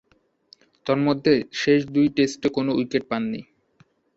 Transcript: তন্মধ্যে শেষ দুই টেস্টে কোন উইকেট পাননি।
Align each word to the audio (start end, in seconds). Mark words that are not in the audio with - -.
তন্মধ্যে 0.85 1.33
শেষ 1.53 1.79
দুই 1.95 2.07
টেস্টে 2.15 2.47
কোন 2.55 2.67
উইকেট 2.71 3.03
পাননি। 3.11 3.41